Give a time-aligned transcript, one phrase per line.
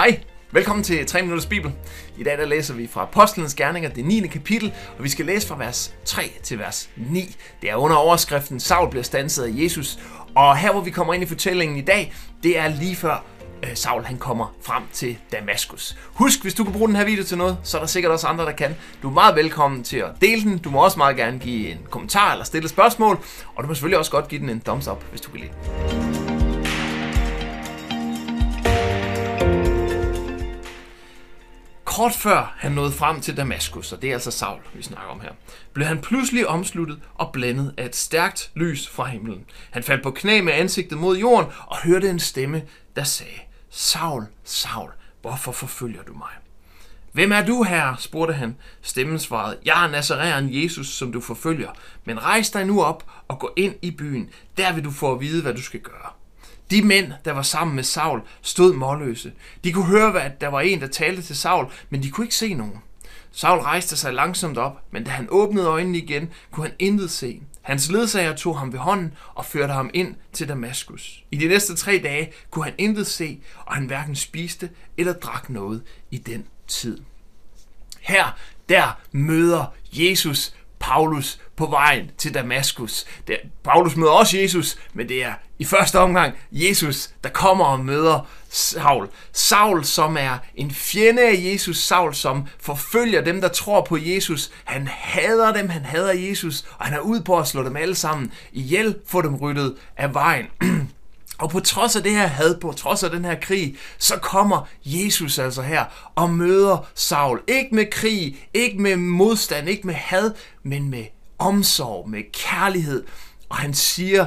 [0.00, 0.20] Hej,
[0.50, 1.72] velkommen til 3 Minutters Bibel.
[2.18, 4.26] I dag der læser vi fra Apostlenes Gerninger, det 9.
[4.26, 7.36] kapitel, og vi skal læse fra vers 3 til vers 9.
[7.62, 9.98] Det er under overskriften, Saul bliver stanset af Jesus,
[10.34, 13.24] og her hvor vi kommer ind i fortællingen i dag, det er lige før
[13.62, 15.96] øh, Saul han kommer frem til Damaskus.
[16.14, 18.26] Husk, hvis du kan bruge den her video til noget, så er der sikkert også
[18.26, 18.76] andre, der kan.
[19.02, 20.58] Du er meget velkommen til at dele den.
[20.58, 23.18] Du må også meget gerne give en kommentar eller stille et spørgsmål,
[23.54, 25.52] og du må selvfølgelig også godt give den en thumbs up, hvis du kan lide
[25.52, 26.39] den.
[32.00, 35.20] Kort før han nåede frem til Damaskus, og det er altså Saul, vi snakker om
[35.20, 35.30] her,
[35.72, 39.44] blev han pludselig omsluttet og blændet af et stærkt lys fra himlen.
[39.70, 42.62] Han faldt på knæ med ansigtet mod jorden og hørte en stemme,
[42.96, 46.30] der sagde, Saul, Saul, hvorfor forfølger du mig?
[47.12, 47.96] Hvem er du, her?
[47.98, 48.56] spurgte han.
[48.82, 51.70] Stemmen svarede, jeg er Nazaræeren Jesus, som du forfølger.
[52.04, 54.30] Men rejs dig nu op og gå ind i byen.
[54.56, 56.19] Der vil du få at vide, hvad du skal gøre.
[56.70, 59.32] De mænd, der var sammen med Saul, stod målløse.
[59.64, 62.34] De kunne høre, at der var en, der talte til Saul, men de kunne ikke
[62.34, 62.78] se nogen.
[63.32, 67.42] Saul rejste sig langsomt op, men da han åbnede øjnene igen, kunne han intet se.
[67.62, 71.24] Hans ledsager tog ham ved hånden og førte ham ind til Damaskus.
[71.30, 75.50] I de næste tre dage kunne han intet se, og han hverken spiste eller drak
[75.50, 76.98] noget i den tid.
[78.00, 80.54] Her, der møder Jesus
[80.90, 83.06] Paulus på vejen til Damaskus.
[83.26, 87.80] Det, Paulus møder også Jesus, men det er i første omgang Jesus, der kommer og
[87.80, 89.08] møder Saul.
[89.32, 91.78] Saul, som er en fjende af Jesus.
[91.78, 94.50] Saul, som forfølger dem, der tror på Jesus.
[94.64, 97.94] Han hader dem, han hader Jesus, og han er ude på at slå dem alle
[97.94, 100.46] sammen ihjel, få dem ryddet af vejen.
[101.40, 104.68] Og på trods af det her had, på trods af den her krig, så kommer
[104.84, 107.40] Jesus altså her og møder Saul.
[107.48, 110.30] Ikke med krig, ikke med modstand, ikke med had,
[110.62, 111.04] men med
[111.38, 113.04] omsorg, med kærlighed.
[113.48, 114.26] Og han siger,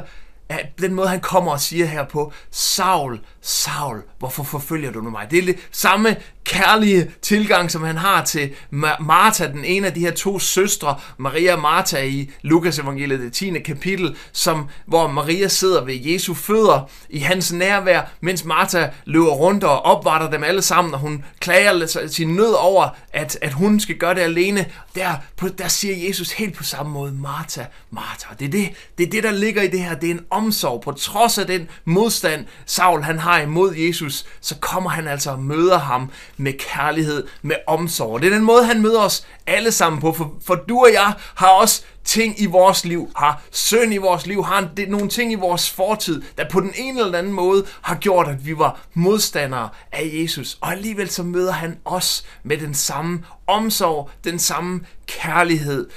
[0.50, 5.28] at den måde, han kommer og siger her på, Saul, Saul, hvorfor forfølger du mig?
[5.32, 8.52] Det er det samme kærlige tilgang, som han har til
[9.00, 13.34] Martha, den ene af de her to søstre, Maria og Martha i Lukas evangeliet, det
[13.34, 13.60] 10.
[13.60, 19.64] kapitel, som, hvor Maria sidder ved Jesu fødder i hans nærvær, mens Martha løber rundt
[19.64, 23.96] og opvarter dem alle sammen, og hun klager sin nød over, at, at hun skal
[23.96, 24.66] gøre det alene.
[24.96, 28.34] Der, på, der siger Jesus helt på samme måde, Martha, Martha.
[28.40, 29.96] Det er det, det er det, der ligger i det her.
[29.96, 30.82] Det er en omsorg.
[30.82, 35.40] På trods af den modstand, Saul han har imod Jesus, så kommer han altså og
[35.40, 38.22] møder ham med kærlighed, med omsorg.
[38.22, 41.14] Det er den måde, han møder os alle sammen på, for, for du og jeg
[41.36, 45.32] har også ting i vores liv, har synd i vores liv, har det, nogle ting
[45.32, 48.80] i vores fortid, der på den ene eller anden måde har gjort, at vi var
[48.94, 50.58] modstandere af Jesus.
[50.62, 55.90] Og alligevel så møder han os med den samme omsorg, den samme kærlighed.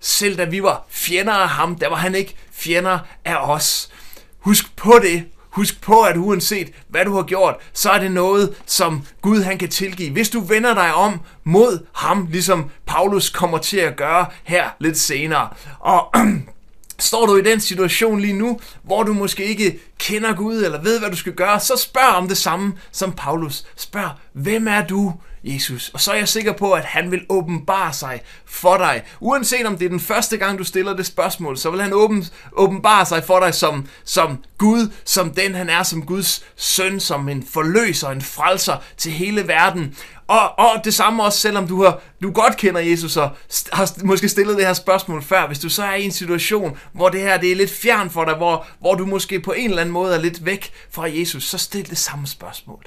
[0.00, 3.90] Selv da vi var fjender af ham, der var han ikke fjender af os.
[4.38, 8.54] Husk på det, Husk på, at uanset hvad du har gjort, så er det noget,
[8.66, 10.10] som Gud han kan tilgive.
[10.10, 14.98] Hvis du vender dig om mod ham, ligesom Paulus kommer til at gøre her lidt
[14.98, 15.48] senere.
[15.80, 16.14] Og
[16.98, 20.98] Står du i den situation lige nu, hvor du måske ikke kender Gud eller ved,
[20.98, 23.64] hvad du skal gøre, så spørg om det samme som Paulus.
[23.76, 25.12] Spørg, hvem er du,
[25.44, 25.88] Jesus?
[25.88, 29.02] Og så er jeg sikker på, at han vil åbenbare sig for dig.
[29.20, 32.24] Uanset om det er den første gang, du stiller det spørgsmål, så vil han åben,
[32.52, 37.28] åbenbare sig for dig som, som Gud, som den han er, som Guds søn, som
[37.28, 39.96] en forløser, en frelser til hele verden.
[40.26, 43.30] Og, og det samme også, selvom du, har, du godt kender Jesus og
[43.72, 47.08] har måske stillet det her spørgsmål før, hvis du så er i en situation, hvor
[47.08, 49.80] det her det er lidt fjern for dig, hvor, hvor du måske på en eller
[49.80, 52.84] anden måde er lidt væk fra Jesus, så stil det samme spørgsmål.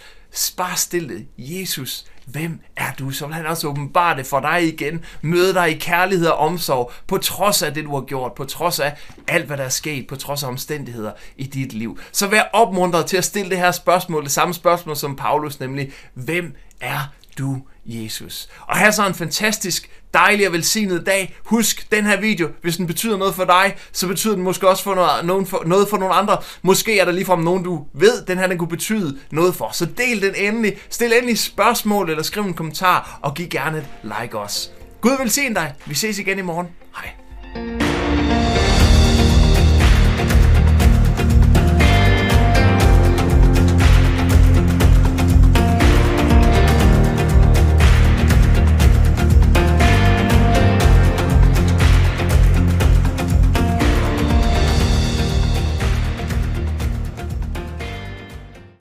[0.57, 1.27] Bare stil det.
[1.37, 3.11] Jesus, hvem er du?
[3.11, 5.05] Så vil han også åbenbare det for dig igen.
[5.21, 8.79] Møde dig i kærlighed og omsorg, på trods af det, du har gjort, på trods
[8.79, 8.95] af
[9.27, 11.99] alt, hvad der er sket, på trods af omstændigheder i dit liv.
[12.11, 15.91] Så vær opmuntret til at stille det her spørgsmål, det samme spørgsmål som Paulus, nemlig,
[16.13, 16.99] hvem er
[17.37, 18.49] du, Jesus.
[18.61, 21.35] Og have så en fantastisk, dejlig og velsignet dag.
[21.43, 24.83] Husk den her video, hvis den betyder noget for dig, så betyder den måske også
[24.83, 26.37] for noget, for, noget for nogle andre.
[26.61, 29.69] Måske er der ligefrem nogen, du ved, den her den kunne betyde noget for.
[29.73, 30.77] Så del den endelig.
[30.89, 34.69] Stil endelig spørgsmål eller skriv en kommentar, og giv gerne et like også.
[35.01, 35.73] Gud velsigne dig.
[35.85, 36.67] Vi ses igen i morgen.